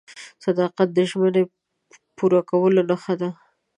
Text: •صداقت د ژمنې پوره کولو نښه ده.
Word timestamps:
•صداقت 0.45 0.87
د 0.93 0.97
ژمنې 1.09 1.43
پوره 2.17 2.41
کولو 2.49 2.81
نښه 2.89 3.13
ده. 3.21 3.29